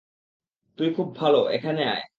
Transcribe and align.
তুই 0.79 0.89
খুব 0.93 1.07
ভাল, 1.15 1.35
এখানে 1.51 1.81
আয়। 1.85 2.03